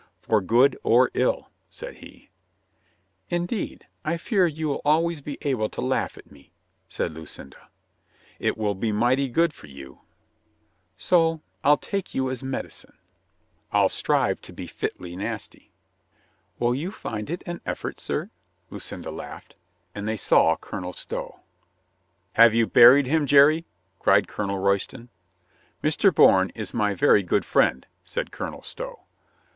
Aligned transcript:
"For 0.23 0.41
good 0.41 0.75
or 0.81 1.11
ill," 1.13 1.51
said 1.69 1.97
he. 1.97 2.31
"Indeed, 3.29 3.85
I 4.03 4.17
fear 4.17 4.47
you'll 4.47 4.81
always 4.83 5.21
be 5.21 5.37
able 5.43 5.69
to 5.69 5.79
laugh 5.81 6.17
at 6.17 6.31
me," 6.31 6.51
said 6.87 7.13
Lucinda. 7.13 7.69
"It 8.39 8.57
will 8.57 8.73
be 8.73 8.91
mighty 8.91 9.29
good 9.29 9.53
for 9.53 9.67
you." 9.67 10.01
"So 10.97 11.41
I'll 11.63 11.77
take 11.77 12.15
you 12.15 12.31
as 12.31 12.41
medicine." 12.41 12.97
122 13.69 14.07
COLONEL 14.07 14.23
GREATHEART 14.23 14.39
"I'll 14.39 14.39
strive 14.39 14.41
to 14.41 14.51
be 14.51 14.65
fitly 14.65 15.15
nasty." 15.15 15.69
"Will 16.57 16.73
you 16.73 16.89
find 16.91 17.29
it 17.29 17.43
an 17.45 17.61
effort, 17.67 17.99
sir?" 17.99 18.31
Lucinda 18.71 19.11
laughed. 19.11 19.53
And 19.93 20.07
they 20.07 20.17
saw 20.17 20.55
Colonel 20.57 20.93
Stow. 20.93 21.41
"Have 22.33 22.55
you 22.55 22.65
buried 22.65 23.05
him, 23.05 23.27
Jerry?" 23.27 23.65
cried 23.99 24.27
Colonel 24.27 24.57
Royston. 24.57 25.09
"Mr. 25.83 26.11
Bourne 26.11 26.49
is 26.55 26.73
my 26.73 26.95
very 26.95 27.21
good 27.21 27.45
friend," 27.45 27.85
said 28.03 28.31
Colonel 28.31 28.63
Stow. 28.63 29.01